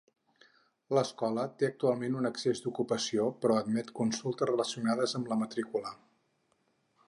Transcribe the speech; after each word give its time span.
L'escola 0.97 1.43
té 1.59 1.67
actualment 1.67 2.15
un 2.21 2.29
excés 2.31 2.63
d'ocupació 2.65 3.27
però 3.45 3.59
admet 3.61 3.93
consultes 4.03 4.51
relacionades 4.53 5.17
amb 5.21 5.33
la 5.35 5.41
matrícula. 5.45 5.97